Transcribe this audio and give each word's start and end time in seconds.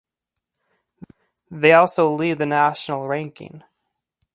They 1.51 1.73
also 1.73 2.11
lead 2.11 2.39
the 2.39 2.47
national 2.47 3.07
ranking. 3.07 3.63